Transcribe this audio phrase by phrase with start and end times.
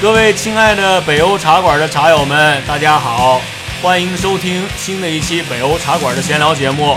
[0.00, 3.38] 各位亲爱的北欧茶馆的茶友们，大家好，
[3.82, 6.96] 欢迎收听新的一期北欧茶馆的闲聊节目。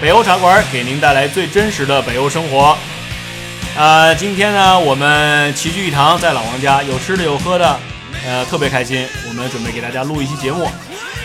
[0.00, 2.76] 北欧茶馆给您带来最真实的北欧生活。
[3.76, 7.78] 呃，今天呢，我们齐聚一堂，在老王家，有吃的有喝的，
[8.26, 9.06] 呃，特别开心。
[9.28, 10.68] 我们准备给大家录一期节目。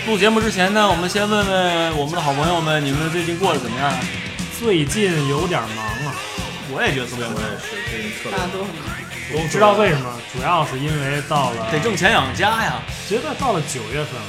[0.05, 3.91] 录节目之前呢，我们先问问我们的好朋友们，你们最近过得怎么样？
[4.59, 6.13] 最近有点忙啊，
[6.71, 9.06] 我也觉得特别忙，是最近特别大家都很忙。
[9.33, 10.19] 你知道为什么？
[10.33, 12.81] 主要是因为到了得挣钱养家呀。
[13.07, 14.27] 觉得到了九月份了，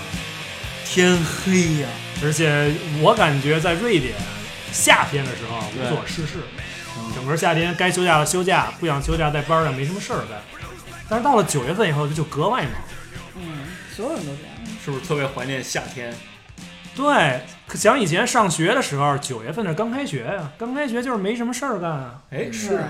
[0.85, 1.89] 天黑呀，
[2.23, 4.15] 而且我感觉在瑞典
[4.73, 6.39] 夏天的时候无所事事，
[7.15, 10.41] 整个夏天该休假的休假，不想休假在班上没什么事儿干。
[11.09, 12.73] 但是到了九月份以后就格外忙。
[13.37, 14.53] 嗯，所有人都这样。
[14.85, 16.15] 是不是特别怀念夏天？
[16.99, 17.43] 对，
[17.77, 22.21] 想以前上学的时候，九月份那刚开学呀，刚开学就是没什么事儿干啊。
[22.31, 22.89] 哎，是啊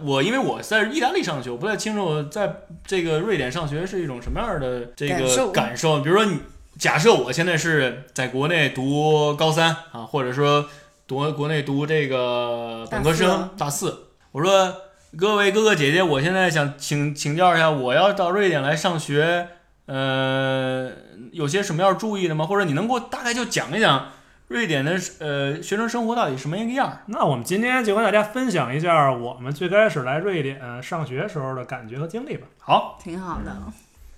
[0.00, 2.54] 我因为我在意大利上学，我不太清楚在
[2.86, 5.50] 这个瑞典上学是一种什么样的这个感受。
[5.50, 6.00] 感受。
[6.00, 6.38] 比如说你，
[6.78, 10.66] 假设我现在是在国内读高三啊，或者说
[11.08, 14.72] 读国内读这个本科生大四，我说
[15.16, 19.48] 各位哥哥姐姐，我现在想请请教一下，我要到瑞典来上学，
[19.86, 20.90] 呃，
[21.38, 22.44] 有些什么要注意的吗？
[22.44, 24.08] 或者你能给我大概就讲一讲
[24.48, 27.02] 瑞典的呃学生生活到底什么一个样儿？
[27.06, 32.48] 那我们今天就跟大家分享一下我们最开始来瑞典上学时候的感觉和经历吧。
[32.58, 33.56] 好，挺好的。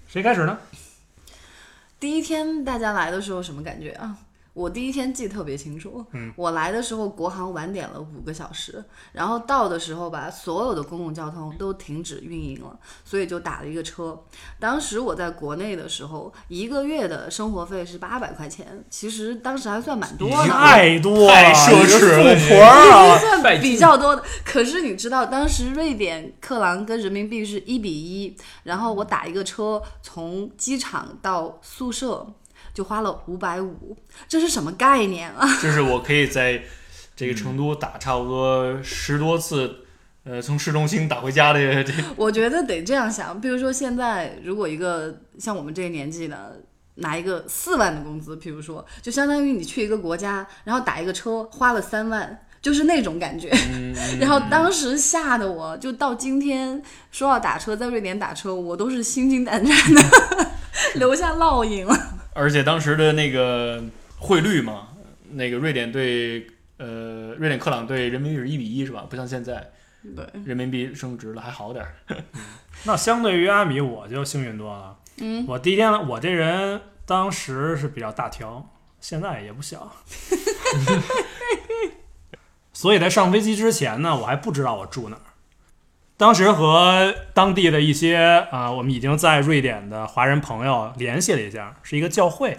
[0.09, 0.57] 谁开始呢？
[2.01, 4.17] 第一天大家来的时候什么感觉啊？
[4.53, 14.21] 我第一天记得特别清楚，嗯我来的时候国航晚点了五个小时，然后到的时候吧，所有的公共交通都停止运营了，所以就打了一个车。
[14.59, 23.19] 当时我在国内的时候，一个月的生活费是八百块钱，其实当时还算蛮多的，太多了，太奢侈了富婆啊！
[23.19, 24.23] 算比较多的。
[24.45, 32.27] 可是你知道，当时瑞典克朗跟人民币是一比一，然后我打一个车从机场到宿舍
[32.81, 33.95] 就花了五百五，
[34.27, 35.47] 这是什么概念啊？
[35.61, 36.63] 就是我可以在
[37.15, 39.85] 这个成都打差不多十多次，
[40.25, 46.63] 呃，从市中心打回家的这 我觉得得这样想，比如说现在如果一个像我们这个年纪的。
[46.97, 53.49] 拿一个四万的工资，譬如说，就相当于你去一个国家，然后打一个车花了三万，就是那种感觉。
[54.21, 60.03] 然后当时吓得我，就到今天说要打车，在瑞典打车，我都是心惊胆战的，
[60.97, 62.10] 留下烙印了。
[62.41, 63.85] 而且当时的那个
[64.19, 64.89] 汇率嘛，
[65.33, 66.47] 那个瑞典对
[66.79, 69.07] 呃瑞典克朗对人民币是一比一是吧？
[69.11, 69.71] 不像现在
[70.17, 71.95] 对，人民币升值了还好点儿。
[72.85, 74.97] 那相对于阿米，我就幸运多了。
[75.19, 78.71] 嗯，我第一天，我这人当时是比较大条，
[79.03, 79.95] 现在也不小。
[82.73, 85.23] 所以在上飞机之前呢，我还不知道我住哪儿。
[86.21, 92.59] 当时和当地的一些啊、我们已经在瑞典的华人朋友联系了一下，是一个教会。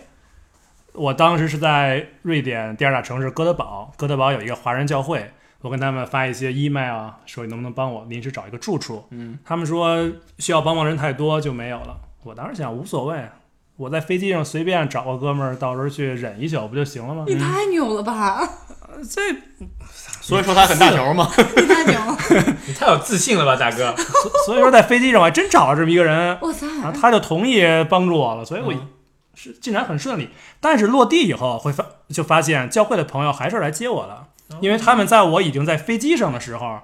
[0.93, 9.05] 我当时是在瑞典第二大城市哥德堡，哥德堡有一个华人教会，我跟他们发一些 email 啊，说你能不能帮我临时找一个住处。
[9.11, 11.95] 嗯，他们说需要帮忙人太多就没有了。
[12.23, 13.29] 我当时想无所谓，
[13.75, 17.25] 我在飞机上随便找个哥们儿，到时候去忍一宿不就行了吗？
[17.27, 18.41] 你太牛了吧！
[19.07, 19.21] 这
[20.21, 21.29] 所以说他很大条嘛。
[21.57, 21.99] 你太牛！
[22.67, 23.93] 你太有自信了吧，大哥？
[24.45, 28.87] 所以说在飞机上我还真找了这么一个人，哇塞，啊，他就同意帮助我了，所以我嗯
[29.33, 30.29] 是进展很顺利。
[30.59, 36.79] 但是落地以后会发就发现教会的朋友还是来接我的，因为他们在我已经在飞机上的时候，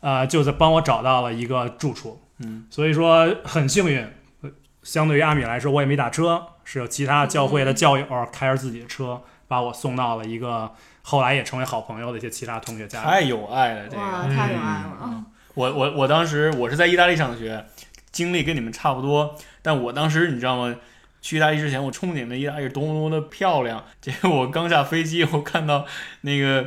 [0.00, 2.22] 呃，就在帮我找到了一个住处。
[2.38, 4.00] 嗯，所以说很幸运。
[4.42, 4.50] 呃
[4.82, 9.20] 相对于阿米来说，我也没打车，是有其他教会的教友开着自己的车
[9.50, 10.70] 把我送到了一个
[11.02, 13.08] 后来也成为好朋友的一些其他同学家里。
[13.08, 14.02] 太有爱了，这，个。
[14.32, 15.24] 太有爱了啊！
[15.54, 17.66] 我我我当时我是在意大利上学，
[18.12, 20.72] 经历跟你们差不多，但我当时你知道吗？
[21.20, 25.84] 去意大利之前，我憧憬的意大利多么多么的漂亮，结果我刚下飞机，我看到
[26.20, 26.64] 那个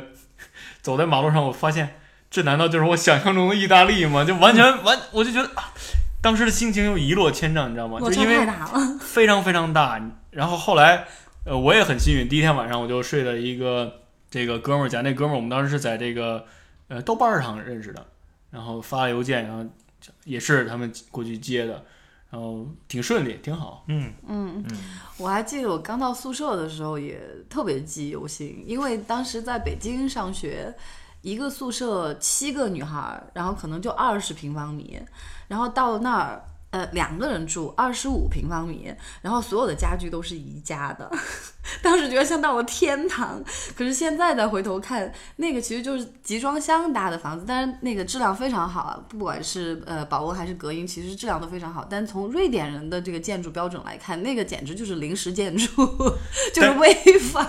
[0.82, 1.96] 走在马路上，我发现
[2.30, 4.22] 这难道就是我想象中的意大利吗？
[4.26, 5.72] 就完全完，我就觉得啊，
[6.20, 7.98] 当时的心情又一落千丈，你知道吗？
[7.98, 8.98] 就因为太大了。
[9.00, 9.98] 非常非常大。
[10.30, 11.04] 然后后来，
[11.44, 14.00] 呃，我也很幸运，第一天晚上我就睡了一个
[14.30, 16.46] 这个哥们儿家，那哥们儿我们当时是在这个
[16.88, 18.06] 呃豆瓣儿上认识的，
[18.50, 19.62] 然后发了邮件，然后
[20.24, 21.84] 也是他们过去接的，
[22.30, 23.84] 然后挺顺利，挺好。
[23.88, 24.64] 嗯，嗯，
[25.18, 27.20] 我还记得我刚到宿舍的时候也
[27.50, 30.74] 特别记忆犹新，因为当时在北京上学，
[31.20, 34.98] 一个宿舍七个女孩儿，然后可能就二十平方米，
[35.48, 36.42] 然后到那儿。
[36.74, 38.92] 呃两个人住二十五平方米，
[39.22, 41.08] 然后所有的家具都是宜家的，
[41.80, 43.40] 当时觉得像到了天堂。
[43.76, 51.86] 可是现在再回头看，那个其实就是集装箱搭的房子，但是那个质量非常好啊，不管是呃保温还是隔音，其实质量都非常好。
[51.88, 55.68] 但从瑞典人的这个建筑标准来看，那个简直就是临时建筑，
[56.52, 57.46] 就是危房。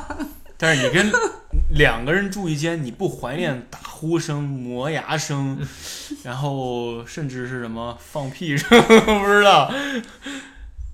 [0.57, 1.12] 但是你跟
[1.72, 5.60] 两个人住一间，你不怀念打呼声、磨牙声，
[6.24, 9.72] 然后甚至是什么放屁声，不知道。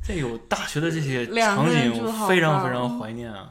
[0.04, 3.50] 这有大学的这些场景，我非常非常怀念啊！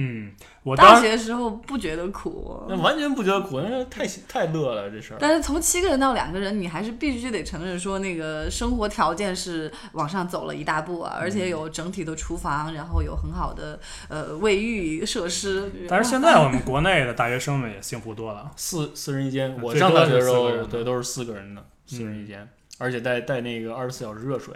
[0.00, 0.30] 嗯，
[0.62, 5.16] 我大学的时候不觉得苦，那完全不觉得苦，那太太乐了这事儿。
[5.18, 15.68] 但是从七个人到两个人，你还是必须得承认说，那个生活条件是往上走了一大步啊，而且有整体的厨房，然后有很好的呃卫浴设施。
[15.88, 18.52] 但是现在我们国内的大学生们也幸福多了。
[18.54, 22.48] 四四人一间，我上大学的时候对，都是四个人的，四人一间，
[22.78, 24.54] 而且带带那个二十四小时热水。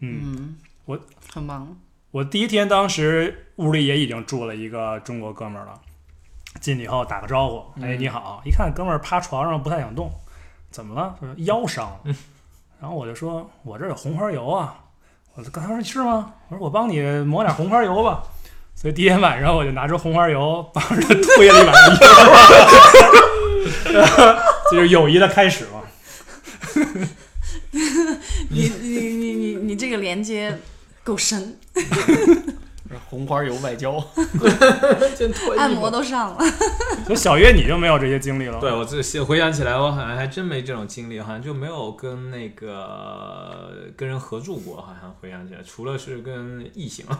[0.00, 1.00] 嗯，嗯，我
[1.32, 1.74] 很忙，
[2.12, 5.72] 我第一天当时屋里也已经住了一个中国哥们儿了，
[6.60, 10.12] 进去以后打个招呼，哎嗯你好，一看哥们儿趴床上不太想动，
[10.70, 11.16] 怎么了？
[11.18, 11.98] 说腰伤，
[12.78, 14.76] 然后我就说我这儿有红花油啊，
[15.34, 16.34] 我刚才说是吗？
[16.50, 18.22] 我说我帮你抹点红花油吧。
[18.74, 21.98] 所以第一天晚上我就拿出红花油帮着他推了一晚上油，
[23.84, 24.36] 这
[24.76, 25.80] 就是友谊的开始嘛。
[28.50, 30.58] 你你你你你这个连接
[31.04, 31.58] 够深，
[33.08, 34.02] 红花油外交，
[35.58, 36.44] 按摩都上了。
[37.06, 47.04] 所以小约你就没有这些经历了，对我自己回想起来，我好像还真没这种经历，好像就没有跟那个跟人合住过，好像回想起来，除了是跟异性。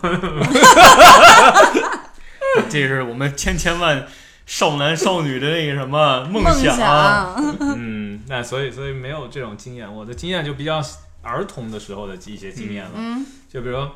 [2.69, 4.06] 这是我们千千万
[4.44, 6.55] 少男少女的那个什么梦梦。
[6.55, 10.82] 想，嗯，那所以所以没有这种经验，我的经验就比较
[11.22, 12.92] 儿童的时候的一些经验了。
[12.96, 13.92] 嗯就比如说，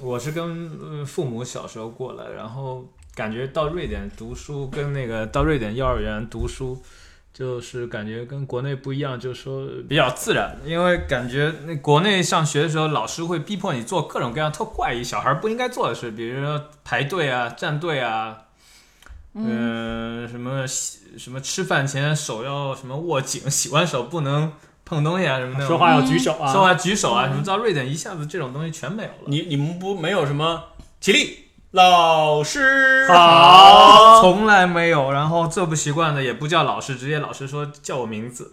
[0.00, 6.80] 我是跟呃父母小时候过来，然后感觉到瑞典读书，跟那个到瑞典幼儿园读书，
[7.32, 18.44] 就是感觉跟国内不一样，就是说比较自然，因为感觉那国内上学的时候，老师会逼迫你做各种各样特怪异小孩不应该做的事，比如说排队啊、站队啊。
[19.32, 24.52] 嗯、什么洗什么吃饭前手要什么握紧，洗完手不能
[24.90, 29.28] 碰东西啊，什么的说话要举手啊，说话举手啊，什么到瑞典一下子这种东西全没有了。
[29.28, 30.64] 你你们不没有什么
[31.00, 34.20] 起立，老师好。
[34.20, 38.52] 从来没有，然后最不习惯的也不叫老师，直接老师说叫我名字，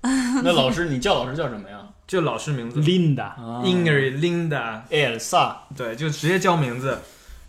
[0.44, 1.78] 那老师你叫老师叫什么呀？
[2.06, 2.80] 就老师名字。
[2.80, 3.62] Linda，啊。
[3.64, 6.98] Ingrid、Linda，Elsa，对，就直接叫名字，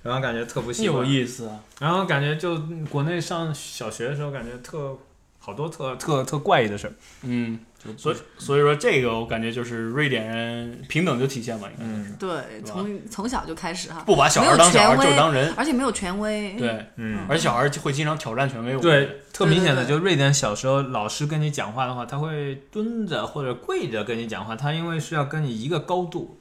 [0.03, 1.59] 然后感觉特不习有，意思啊。
[1.81, 4.97] 然后感觉就嗯国内上小学的时候，感觉特
[5.39, 6.93] 好多特特特怪异的事儿，
[7.23, 7.59] 嗯，
[7.97, 15.51] 所以所以说这个我感觉就是瑞典人平等就体现嘛，应该是嗯对，从从小就开始哈，不把小孩当小孩，就当人。
[15.55, 16.53] 而且没有权威。
[16.57, 17.25] 对，嗯。
[17.27, 18.77] 而且小孩会经常挑战权威。
[18.79, 26.37] 对，特明显的，就瑞典小时候老师跟你讲话的话，他会蹲着或者跪着跟你讲话，他因为是要跟你一个高度，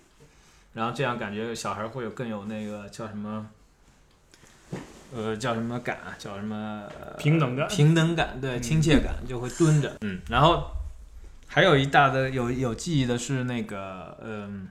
[0.74, 3.46] 然后这样感觉小孩会有更有那个叫什么，
[5.14, 10.70] 呃，叫什么感啊，叫什么、呃平等感平等感，对，亲切感就会蹲着，嗯，然后
[11.46, 14.68] 还有一大的有有记忆的是那个，嗯。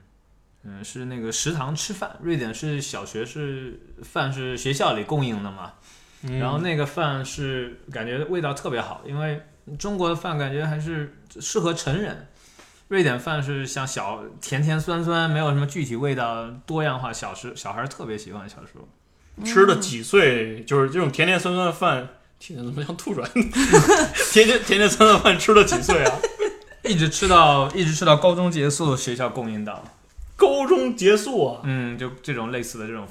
[0.64, 2.16] 嗯，是那个食堂吃饭。
[2.20, 5.74] 瑞典是小学是饭是学校里供应的嘛，
[6.22, 9.40] 嗯然后那个饭是感觉味道特别好，因为
[9.78, 12.26] 中国的饭感觉还是适合成人，
[12.88, 18.46] 瑞典饭是像小甜甜酸酸，没有什么具体味道，多样化，小时小孩特别喜欢。
[18.46, 18.86] 小时候
[19.44, 23.28] 吃了几岁，就是这种甜甜酸酸的饭，听着怎么像吐出来？
[24.32, 26.18] 甜甜甜甜酸酸的饭吃了几岁啊？
[26.84, 29.84] 一直吃到一直吃到高中结束，学校供应到，
[30.36, 31.60] 高中结束啊？
[31.64, 33.06] 嗯，就这种类似的这种，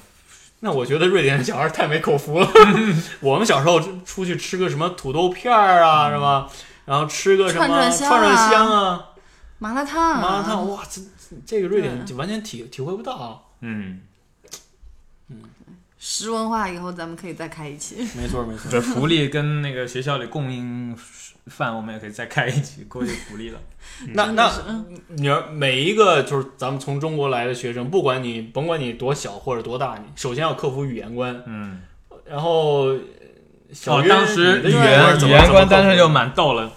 [0.61, 2.49] 那我觉得瑞典小孩太没口福了。
[3.21, 6.49] 我们小时候出去吃个什么土豆片儿啊，是吧？
[6.85, 9.09] 然后吃个什么串串香啊
[9.59, 13.99] 麻辣烫，麻辣烫，哇，这这这个瑞典就完全体体会不到嗯。
[15.29, 15.41] 嗯，
[15.99, 18.07] 食文化以后咱们可以再开一期。
[18.15, 18.69] 没错没错。
[18.69, 20.95] 这福利跟那个学校里供应
[21.47, 23.59] 饭，我们也可以再开一期，过去福利了。
[24.13, 24.51] 那那
[25.07, 31.81] 你要每一个就是咱们从中国来的学生，不管你甭管你多小或者多大，你首先要克服语言关，嗯，
[32.25, 32.95] 然后
[33.71, 36.73] 小哦，当时语你的语言语言关当时就蛮逗了，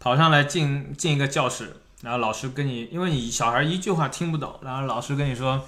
[0.00, 5.62] 跑上来进进一个教室，然后老师跟你，因为你小孩一句话听不懂，然后老师跟你说，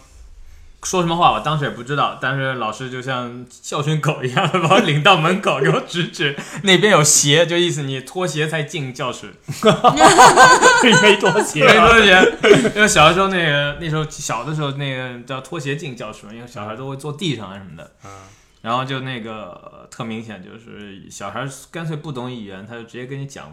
[0.82, 9.34] 说什么话，我当时也不知道，但是老师就像教训狗一样的把我领到门口，给我指指 那边有鞋，就意思你脱鞋才进教室。
[11.02, 17.92] 没脱鞋没脱鞋，因为小的时候那个那时候小的时候那个叫脱鞋进教室嘛，因为小孩都会坐地上啊什么的。
[18.04, 18.10] 嗯
[18.62, 23.50] 然后就那个特明显，就是小孩干脆不懂语言，他就直接跟你讲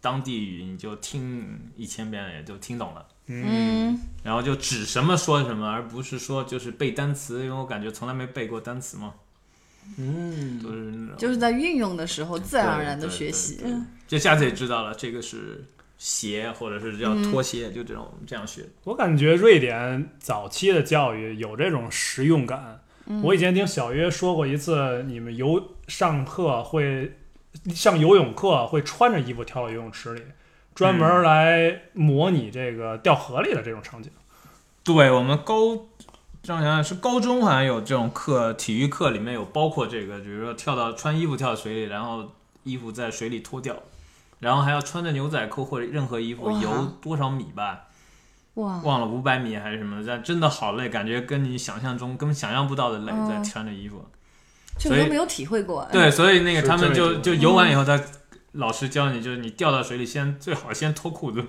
[0.00, 3.04] 当地语，你就听一千遍也就听懂了。
[3.30, 9.14] 嗯，然后就指什么说什么，而不是说就是背单词，因为我感觉从来没背过单词嘛，
[9.96, 11.16] 嗯，都是那种。
[11.16, 13.58] 就是在运用的时候自然而然的学习。
[13.62, 13.80] 对对。
[14.08, 15.64] 就下次也知道了，这个是
[15.96, 18.64] 鞋，或者是叫拖鞋，就这种这样学。
[18.84, 22.80] 我感觉瑞典早期的教育有这种实用感。
[23.22, 27.16] 我以前听小约说过一次，你们游上课会
[27.74, 30.22] 上游泳课会穿着衣服跳到游泳池里，
[30.80, 34.10] 专门来模拟这个掉河里的这种场景。
[34.82, 35.76] 对我们高，
[36.44, 42.32] 让我想想是高中好像有这种课，体育课里面有包括这个，比如说跳到穿衣服跳到水里，然后
[42.64, 43.76] 衣服在水里脱掉，
[44.38, 47.88] 然后还要穿着牛仔裤或者任何衣服游多少米吧，
[48.54, 54.02] 哇，忘了五百米还是什么的，但真的好累，感觉跟你想象中根本想象不到的累，嗯在穿着衣服。
[54.78, 55.82] 这所以个都没有体会过。
[55.82, 58.00] 哎，对，所以那个他们就就游完以后，他
[58.52, 61.44] 老师教你，就是你掉到水里先最好先脱裤子，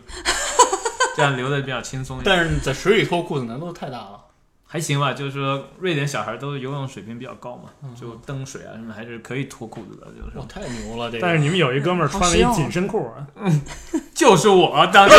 [1.15, 2.35] 这样游的比较轻松一点。
[2.35, 4.19] 但是在水里脱裤子难度太大了。
[4.67, 10.37] 还行吧，就是说瑞典小孩都游泳水平比较高嘛，就蹬水啊什么还是可以脱裤子的，就是。
[10.37, 11.11] 哇，太牛了！
[11.11, 13.27] 这个，但是你们有一哥们儿穿了一紧身裤啊，
[14.15, 15.15] 就是我当时，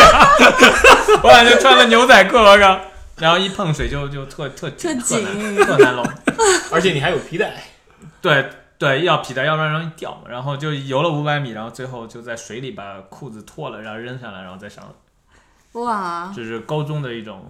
[1.22, 2.80] 我感觉穿了牛仔裤，我靠，
[3.18, 5.22] 然后一碰水就就特特特特紧。
[5.22, 6.08] 难特难弄，
[6.72, 7.62] 而且你还有皮带，
[8.22, 8.48] 对
[8.82, 10.22] 对，要皮带，要不然容易掉嘛。
[10.28, 17.44] 然后就游了五百米，然后最后就在水里把裤子脱了，然后扔下来，然后再上来，哇，这是高中的一种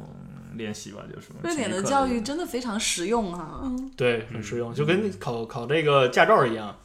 [0.57, 3.63] 练习吧，就是瑞典的教育真的非常实用哈、
[3.97, 6.77] 对，很实用，就跟考考这个驾照一样。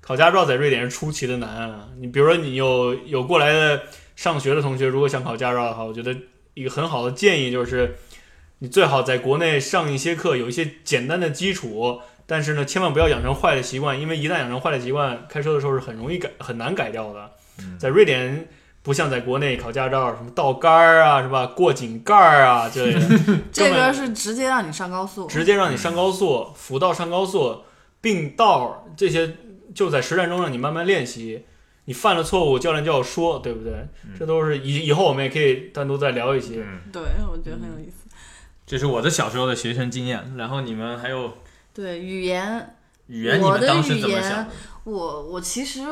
[0.00, 1.88] 考驾照在瑞典是出奇的难啊！
[1.98, 3.82] 你比如说，你有有过来的
[4.16, 6.14] 上学的同学，如果想考驾照的话，我觉得
[6.52, 7.96] 一个很好的建议就是，
[8.58, 17.30] 你最好在国内上一些课，有一些简单的基础，但是呢，千万不要养成坏的习惯，因为一旦养成坏的习惯，开车的时候是很容易改、很难改掉的。
[17.78, 18.48] 在瑞典，
[18.82, 21.46] 不像在国内考驾照，什么倒杆儿啊，是吧？
[21.46, 27.62] 过井盖儿啊之类的，这 个是直接让你上高速，直接让你上高速，辅道上高速，
[28.00, 29.36] 并道这些
[29.74, 31.44] 就在实战中让你慢慢练习。
[31.86, 33.86] 你犯了错误，教练就要说，对不对？
[34.18, 36.54] 这都是以以后我们也可以单独再聊一些。
[36.56, 38.08] 嗯，对我觉得很有意思。
[38.66, 40.34] 这是我的小时候的学生经验。
[40.38, 41.34] 然后你们还有
[41.74, 42.76] 对语言，
[43.08, 44.50] 语言，你我的们当时语言怎么想的？
[44.84, 45.82] 我我其实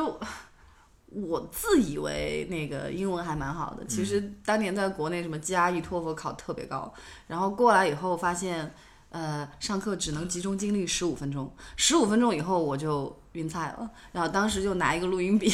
[1.09, 6.91] 我自以为那个英文还蛮好的，其实当年在国内什么 GRE、托福考特别高，
[7.27, 8.73] 然后过来以后发现，
[9.09, 15.51] 呃，上课只能集中精力十五分钟，十五分钟以后我就晕菜了，然后当时就拿一个录音笔。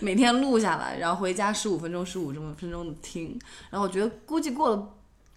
[0.00, 3.38] 每天录下来，然后回家十五分钟、十五分钟的听，
[3.70, 4.88] 然后我觉得估计过了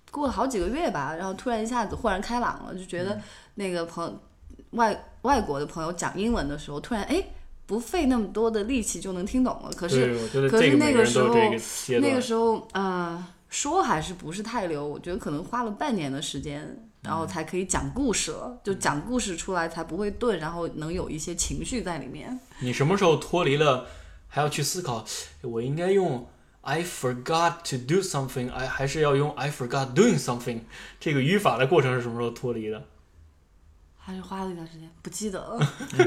[0.10, 3.22] 过了好几个月吧，然后突然一下子豁然开朗了，就觉得
[3.56, 4.20] 那个朋
[4.72, 7.24] 外外国的朋友讲英文的时候，突然哎
[7.66, 9.72] 不费那么多的力气就能听懂了。
[9.76, 10.16] 可是
[10.50, 11.36] 可是那个时候。
[12.00, 16.88] 那个时候呃说还是不是太溜，我觉得可能花了半年的时间。
[17.04, 22.40] 然后才可以讲故事了，就讲故事出来才不会钝，然后能有一些情绪在里面。
[22.60, 23.88] 你什么时候脱离了，
[24.28, 25.04] 还要去思考，
[25.42, 26.28] 我应该用
[26.62, 30.60] I forgot to do something，I 还是要用 I forgot doing something？
[31.00, 32.84] 这个语法的过程是什么时候脱离的？
[34.04, 35.60] 还是花了一段时间，不记得了。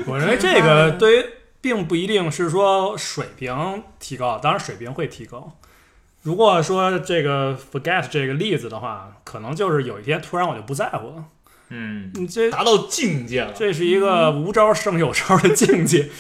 [0.06, 1.26] 我认为 这个对于
[1.60, 5.56] 并不一定是说水平提高，当然水平会提高。
[6.22, 11.24] 如果说这个 forget 这个例子的话，可能就是有一天突然我就不在乎了。
[11.68, 13.52] 嗯，你这达到境界了。
[13.54, 16.10] 这是一个无招胜有招的境界。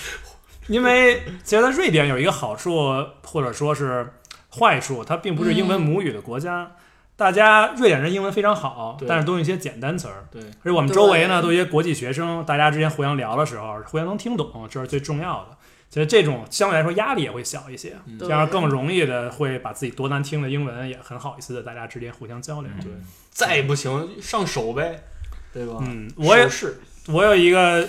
[0.68, 4.14] 因为其实在瑞典有一个好处，或者说是
[4.50, 6.72] 坏处，它并不是英文母语的国家。
[7.16, 10.26] 大家瑞典人英文非常好，但是都用一些简单词儿。
[10.30, 15.56] 对，而且我们周围呢，都一些国际学生，大家之间互相聊的时候，互相能听懂，这是最重要的。
[15.88, 22.70] 其实这种相对来说压力也会小一些，这样更容易的会把自己多难听的英文也很好意思的大家之间互相交流。
[22.82, 22.90] 对
[23.30, 25.04] 再不行上手呗，
[25.52, 25.78] 对吧？
[25.82, 27.88] 嗯，我也是我有一个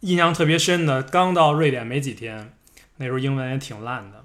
[0.00, 2.52] 印象特别深的，刚到瑞典没几天，
[2.98, 4.24] 那时候英文也挺烂的。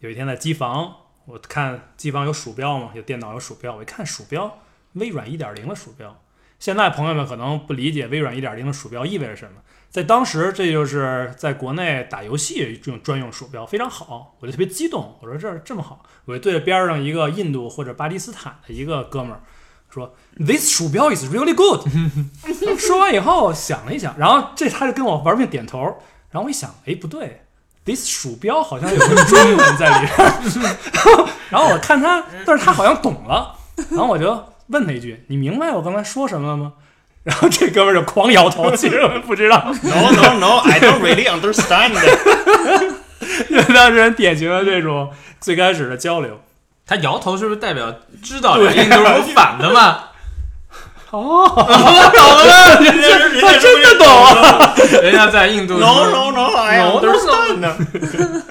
[0.00, 0.96] 有一天在机房，
[1.26, 4.58] 我看机房有鼠标嘛，有电脑有鼠标，我一看鼠标，
[4.94, 6.20] 微软1.0的鼠标。
[6.58, 19.40] 现在朋友们可能不理解微软1.0的鼠标意味着什么，在当时这就是在国内打游戏这种专用鼠标，非常好，我就特别激动，我说这这么好，我就对着边上一个印度或者巴基斯坦的一个哥们儿，
[19.88, 21.88] 说 This 鼠标 is really good。
[22.78, 25.80] 说完以后想了一想，然后这他就跟我玩命点头，
[26.30, 27.44] 然后我一想，哎，不对。
[27.84, 30.30] This 鼠标好像有个中文在里边，
[31.48, 33.54] 然后我看他，但是他好像懂了，
[33.90, 36.72] 然后我就问他一句：“你明白我刚才说什么了吗？”
[37.24, 41.92] 然后这哥们儿就狂摇头，其实我不知道，No no no, I don't really understand.
[43.50, 45.10] 因为当时很典型的这种
[45.40, 46.40] 最开始的交流。
[46.86, 50.04] 他摇头是不是代表知道两个印度人是反的嘛？
[51.10, 54.74] 哦，懂了人家人他真的懂啊！
[55.02, 57.08] 人家在印度 No no no, I No, no, no.
[57.08, 58.42] understand.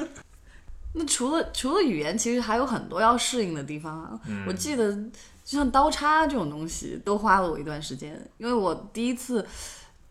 [0.93, 4.19] 那除了除了语言，其实还有很多要适应的地方啊。
[4.45, 9.47] 我记得，就像刀叉这种东西，都花了我一段时间，因为我第一次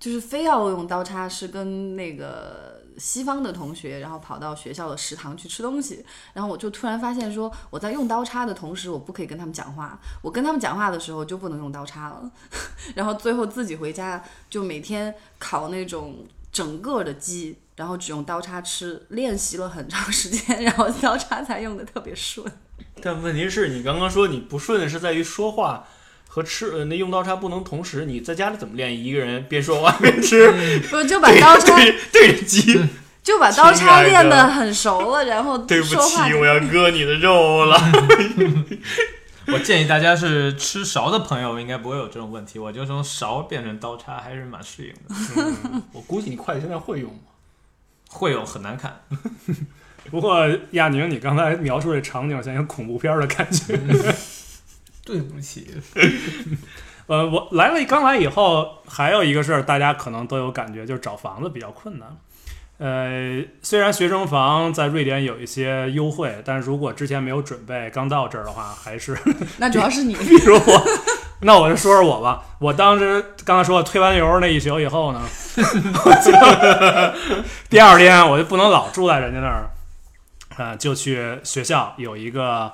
[0.00, 12.30] 就是非要用刀叉，是跟那个西方的同学，然后跑到学校的食堂去吃东西，然后我就突然发现说，我在用刀叉的同时，我不可以跟他们讲话，我跟他们讲话的时候就不能用刀叉了，
[12.96, 17.56] 然后最后自己回家就每天烤那种整个的鸡。
[17.78, 22.44] 然后只用刀叉吃，练习了很长时间，然后刀叉才用的特别顺。
[23.00, 25.86] 但问题是你刚刚说你不顺是在于说话
[26.28, 28.04] 和吃，呃，那用刀叉不能同时。
[28.04, 28.96] 你在家里怎么练？
[28.96, 32.80] 一个人边说话边吃，不就 把刀叉对对着鸡。
[33.20, 37.78] 就把刀叉练得很熟了，然后对不起，我要割你的肉了。
[39.52, 45.82] 我建议大家是吃勺的朋友应该不会有这种问题，我就从勺变成刀叉还是蛮适应的。
[45.92, 47.18] 我估计你筷子现在会用吗？
[48.10, 48.98] 会有很难看，
[50.10, 53.78] 不过亚宁，你刚才描述这场景像一个恐怖片儿的感觉。
[55.08, 55.66] 对不起，
[57.08, 62.14] 呃，我来了，刚来以后，还有一个事儿，大家可能都有感觉，就是找房子比较困难。
[62.76, 69.16] 呃，虽然学生房在瑞典有一些优惠，但是如果之前没有准备，刚到这儿的话，还是
[69.56, 70.86] 那主要是你， 比如我，
[71.40, 72.44] 那我就说说我吧。
[72.58, 75.22] 我当时刚才说推完油那一宿以后呢，
[75.56, 76.30] 我就
[77.70, 79.70] 第二天我就不能老住在人家那儿，
[80.58, 82.70] 呃，就去学校有一个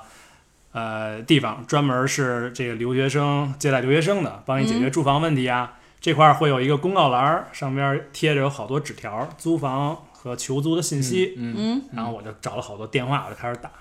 [0.75, 5.77] 呃地方专门是这个留学生接待留学生的，帮你解决住房问题啊。
[6.01, 11.33] 这块儿会有一个公告栏，上边贴着有好多纸条，租房和求租的信息。
[11.37, 13.71] 嗯，嗯，然后我就找了好多电话，我就开始打。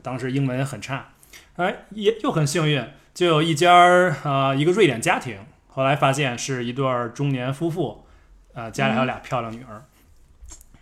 [0.00, 1.08] 当时英文也很差，
[1.56, 5.38] 哎，也又很幸运，就有一家儿呃一个瑞典家庭，
[5.68, 8.06] 后来发现是一对儿中年夫妇，
[8.54, 9.84] 呃家里还有俩漂亮女儿。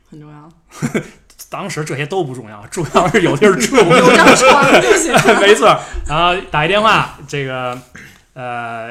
[0.08, 0.48] 很重要。
[1.52, 3.76] 当时这些都不重要，重要是有地儿住。
[3.76, 5.12] 有张床就行。
[5.38, 7.78] 没错，然后打一电话，这个
[8.32, 8.42] 呃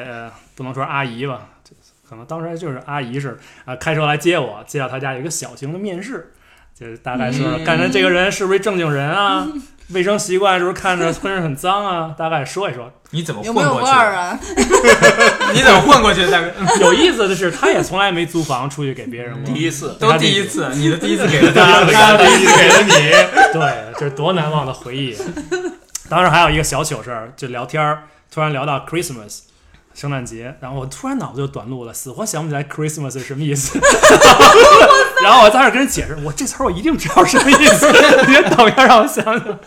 [0.04, 1.48] 呃，不能说阿姨吧，
[2.08, 6.32] 可能当时就是阿姨是啊、开车来接我，接到他家有一个小型的面试，
[6.78, 9.48] 就是大概说说嗯看这个人是不是正经人啊，
[9.92, 12.90] 卫生习惯是不是看着 浑身很脏啊， 大概说一说。
[13.10, 13.94] 你怎么有没有混过去？
[13.94, 14.38] 味儿啊？
[15.52, 16.30] 你怎么混过去？
[16.30, 16.50] 大哥，
[16.80, 19.60] 有意思的是，他也从来没租房出去给别人过第。
[19.60, 22.90] 一次，都第一次，你的第一次给了他，他的第一次给了你。
[23.52, 25.14] 对，这是多难忘的回忆。
[26.08, 29.40] 当时还有一个小糗事儿，就聊天儿，突然聊到 Christmas。
[29.94, 33.78] 圣诞节，然后我突然脑子就短路了，死活想不起来 Christmas 是什么意思。
[35.22, 37.86] 然后我在那儿跟人解释，我这词儿我一定知道什么意思，
[38.26, 39.58] 你先等一下，让我想想。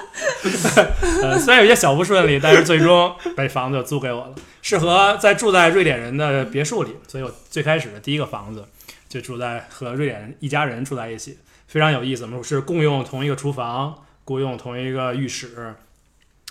[1.22, 8.66] 呃，虽然有些小不顺利，但是最终把房子就租给我了，适合在住在瑞典人的别墅里，所以我最开始的第一个房子
[9.08, 12.24] 就住在和瑞典人一家人住在一起，非常有意思。
[12.24, 15.76] 我们是共用同一个厨房，共用同一个浴室，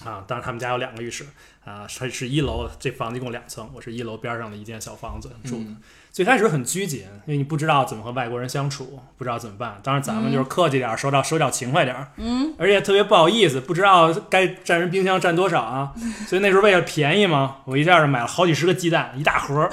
[0.02, 1.24] 啊，当然他们家有两个浴室
[1.64, 5.70] 啊，它是一楼，这房子一共两层，我是一楼边上的一间小房子住的。
[6.12, 9.80] 最开始很拘谨，因为你不知道怎么和外国人相处，不知道怎么办。
[9.82, 15.92] 当然咱们就是客气点儿，手脚手脚勤快点儿，嗯，而且特别不好意思，不知道该占人冰箱占多少啊。
[16.28, 19.70] 所以那时候为了便宜嘛，我一下就买了好几十个鸡蛋，一大盒儿，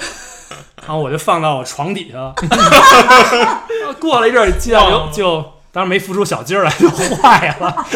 [0.78, 2.34] 然后我就放到我床底下了。
[4.00, 7.86] 过了一阵儿，鸡蛋就就当然没孵出小鸡儿来，就坏了。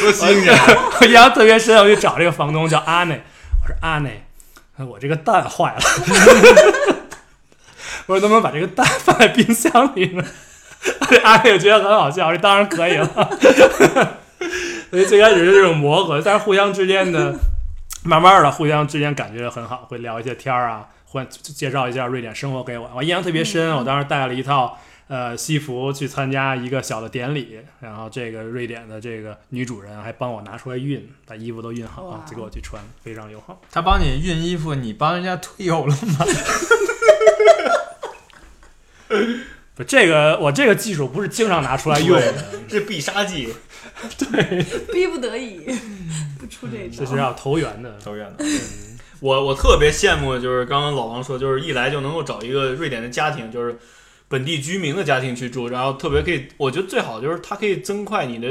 [0.00, 0.58] 多新鲜！
[1.00, 3.22] 我印象特别深，我去找这个房东叫阿内，
[3.62, 4.24] 我说阿内，
[4.78, 5.80] 我这个蛋坏了，
[8.06, 10.24] 我说能不能把这个蛋放在冰箱里呢？
[11.22, 13.06] 阿内觉得很好笑，这当然可以了。
[14.90, 17.34] 所以最开始是这种磨合，但是互相之间的，
[18.02, 23.76] 慢慢的互相之间感觉很好，会聊一些天儿啊，或介绍一下瑞典生活给我，我印象特别深。
[23.76, 24.78] 我当时带了一套。
[25.10, 33.60] 呃，西服去参加一个小的典礼，然后这个瑞典的这个女主人还帮我拿出来熨，把衣服都熨好了就给我去穿，非常友好。
[33.72, 36.24] 她帮你熨衣服，你帮人家退油了吗？
[39.74, 43.52] 不，这个我这个技术不是经常拿出来用的，这必杀技，
[44.16, 45.76] 对逼不得已
[46.38, 47.04] 不出这招。
[47.04, 47.98] 这是要投缘的。
[47.98, 48.44] 投缘的。
[49.18, 53.76] 我我特别羡慕，就是刚刚老王说，就是一来就能够找一个瑞典的家庭，就是
[54.30, 58.46] 本地居民的家庭去住，然后特别可以，我觉得最好就是它可以增快你的，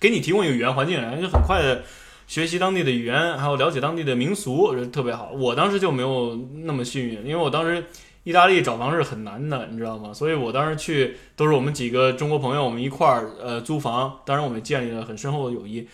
[0.00, 1.84] 给你提供一个语言环境，然后就很快的
[2.26, 5.30] 学习当地的语言，还有了解当地的民俗，我觉得特别好。
[5.30, 7.84] 我当时就没有那么幸运，因为我当时
[8.24, 10.12] 意大利找房是很难的，你知道吗？
[10.12, 15.86] 所以我当时去都是我们几个中国朋友，我们一块儿呃租房，当然我们建立了很深厚的友谊，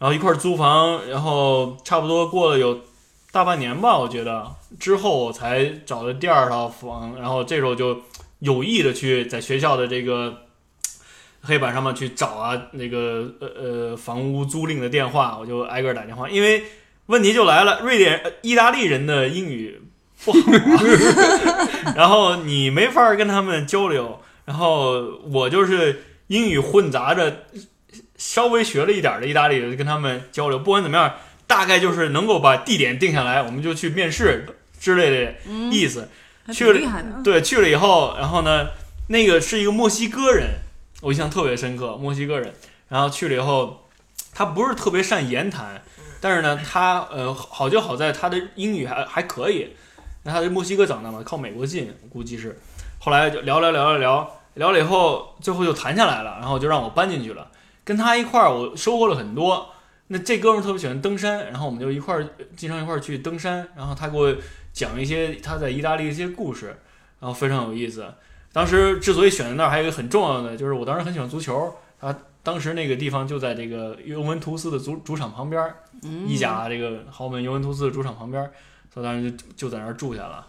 [0.00, 2.80] 然后一块儿租房，然后差不多过了有
[3.30, 4.44] 大半年吧，我觉得
[4.78, 7.96] 之后我才找的第二套房，然后这时候就
[8.42, 10.42] 有意的去在学校的这个
[11.42, 16.64] 黑板上面去找啊那个呃呃房屋租赁的电话，我就挨个打电话，因为
[17.06, 19.80] 问题就来了，瑞典、呃意大利人的英语
[20.24, 20.58] 不好、啊，
[21.94, 27.44] 然后你没法儿跟他们交流，然后我就是英语混杂着
[28.16, 31.14] 稍微学了一点儿的意大利人跟他们交流，不管怎么样，
[31.46, 34.46] 大概就是能够把地点定下来，我们就去面试
[34.80, 35.34] 之类的
[35.70, 36.00] 意思。
[36.00, 36.08] 还
[36.50, 37.22] 去了。
[37.22, 38.68] 对，去了以后，然后呢，
[39.08, 40.48] 那个是一个墨西哥人，
[41.02, 42.54] 我印象特别深刻，墨西哥人。
[42.88, 43.88] 然后去了以后，
[44.34, 45.82] 他不是特别善言谈，
[46.20, 49.76] 但是呢，他呃好就好在他的英语还还可以。
[50.24, 52.58] 那他在墨西哥长大嘛，靠美国近，估计是。
[52.98, 57.48] 后来就聊聊聊聊聊聊了以后，最后就谈下来了，然后就让我搬进去了。
[57.84, 59.70] 跟他一块儿，我收获了很多。
[60.08, 64.32] 那这哥们儿特别喜欢登山，然后我们就一块儿经常一块儿去登山，然后他给我
[64.72, 66.76] 讲一些他在意大利的一些故事，
[67.20, 68.06] 然后非常有意思。
[68.52, 75.72] 当时之所以选在那儿，还有一个很重要的，就是我当时很喜欢足球，他，当时那个地方就在这个尤文图斯的主主场旁边
[76.26, 78.50] 意甲这个豪门尤文图斯的主场旁边儿，
[78.92, 80.46] 所以当时就就在那儿住下了。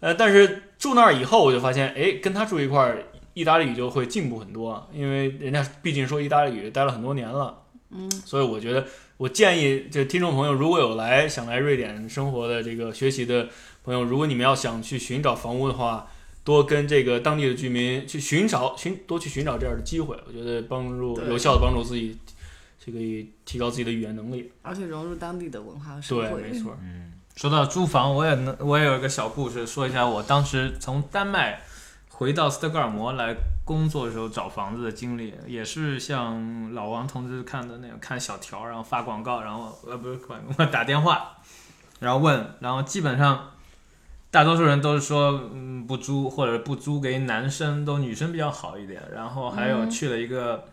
[0.00, 3.04] 呃，但是住那儿以后，我就发现，哎，跟他住一块儿，
[3.34, 7.62] 意大利语就会进步很多，因为人家毕竟说意大利语待了很多年了。
[7.90, 8.86] 嗯，所以我觉得，
[9.20, 13.46] 我建议这听众朋友，如果有来想来瑞典生活的这个学习的
[13.84, 16.06] 朋友，如果你们要想去寻找房屋的话，
[16.42, 22.16] 多跟这个当地的居民去寻找寻多去寻找这样的机会，我觉得帮助有效的帮助自己，
[22.82, 22.98] 这个
[23.44, 24.50] 提高自己的语言能力。
[24.62, 26.40] 而且融入当地的文化和社对，会。
[26.40, 26.74] 没错。
[27.36, 31.60] 说到租房，我也能，我也有一个小故事，说一下我当时从丹麦
[32.08, 33.36] 回到斯德哥尔摩来
[33.70, 41.36] 工作的时候找房子的经历，也是像老王同志看的那种，看小条，然后发广告，然后呃不是广告， 打电话，
[42.00, 43.52] 然后问，然后基本上
[44.32, 50.64] 大多数人都是说嗯不租或者不租给男生，都女生比较好一点，然后还有嗯去了一个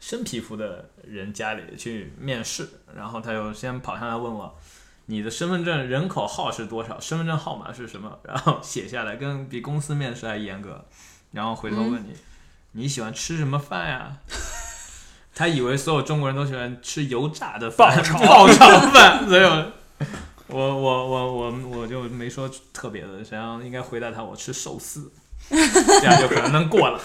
[0.00, 4.58] 深皮肤的人家里去面试，然后他又先跑上来问我。
[5.06, 6.98] 你的身份证人口号是多少？
[6.98, 8.18] 身份证号码是什么？
[8.26, 10.84] 然后写下来，跟比公司面试还严格。
[11.32, 12.12] 然后回头问你，
[12.72, 14.12] 你喜欢吃什么饭呀？
[15.34, 19.72] 他以为所有中国人都喜欢吃油炸的饭，爆炒爆炒饭，所以我
[20.48, 25.10] 我我我我我就没说特别的，实际上应该回答他我吃寿司，
[25.48, 26.98] 这样就可能能过了。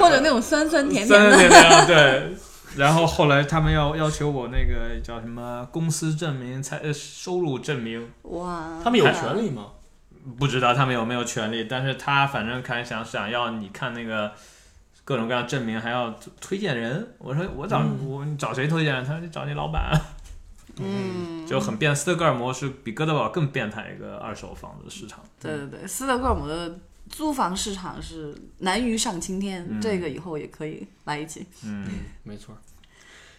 [0.00, 2.36] 或者那种酸酸甜甜三的，点点对。
[2.76, 8.78] 然后后来他们要要求我那个叫什么公司证明、财呃收入证明，哇！
[8.84, 9.68] 他们有权利吗？
[10.38, 14.32] 不知道他们有没有权利，但是他反正看想想要你看那个
[15.08, 17.14] 各种各样证明，还要推荐人。
[17.16, 19.02] 我说我找、我你找谁推荐？
[19.02, 19.98] 他说你找你老板，
[20.76, 21.96] 嗯，就很变。
[21.96, 25.24] 斯德哥尔摩是比哥德堡更变态一个二手房子市场。
[25.40, 31.46] 对对对，斯德哥尔摩的租房市场是难于上青天，嗯这个以后也可以来一起。
[31.64, 31.86] 嗯，
[32.22, 32.54] 没错。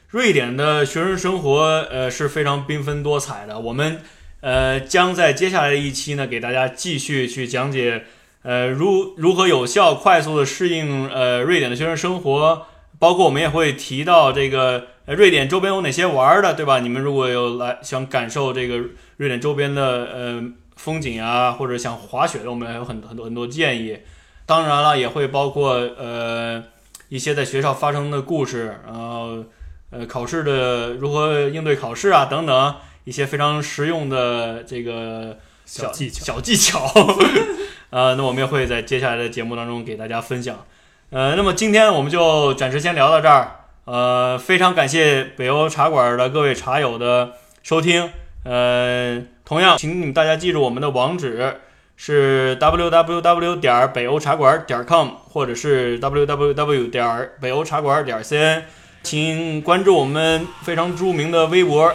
[0.08, 3.60] 瑞典的学生生活，呃，是非常缤纷多彩的。
[3.60, 4.02] 我们，
[4.42, 8.06] 呃，将在接下来的一期呢，给大家继续去讲解，
[8.44, 12.66] 呃，如如何有效、快速的适应，呃，瑞典的学生生活。
[12.98, 16.80] 包括我们也会提到这个，呃，瑞典周边有哪些玩儿的，对吧？
[16.80, 18.78] 你们如果有来想感受这个
[19.18, 20.44] 瑞典周边的，呃，
[20.76, 24.00] 风景啊，或者想滑雪的，我们还有很很多很多建议。
[24.46, 26.64] 当然了，也会包括，呃，
[27.08, 29.44] 一些在学校发生的故事，然后。
[29.92, 32.76] 呃，考试的如何应对考试啊，等等
[33.06, 36.94] 一些非常实用的这个小技巧小技巧。
[37.92, 40.66] 呃，那我们也会在接下来的节目当中给大家分享。
[41.10, 43.56] 呃，那么今天我们就暂时先聊到这儿。
[43.86, 47.32] 呃，非常感谢北欧茶馆的各位茶友的
[47.64, 48.12] 收听。
[48.44, 51.62] 呃，同样，请你们大家记住我们的网址
[51.98, 58.62] 是 www 点北欧茶馆点 com，或者是 www 点北欧茶馆点 cn。
[59.04, 61.94] 请关注我们非常著名的微博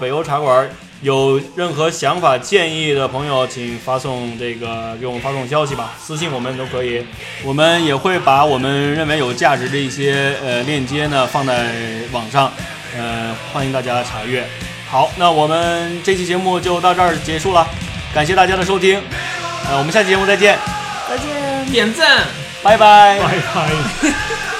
[0.00, 0.68] 北欧茶馆。
[1.02, 7.04] 有任何想法建议的朋友，请发送这个给我们发送消息吧，私信我们都可以。
[7.42, 11.66] 我们也会把我们认为有价值的一些呃链接呢放在
[12.10, 12.50] 网上，
[12.96, 14.46] 呃，欢迎大家查阅。
[14.88, 17.68] 好，那我们这期节目就到这儿结束了，
[18.14, 18.98] 感谢大家的收听，
[19.68, 20.58] 呃，我们下期节目再见，
[21.06, 21.70] 再见。
[21.70, 22.24] 点赞。
[22.64, 23.18] 拜拜。
[23.20, 24.53] 拜拜。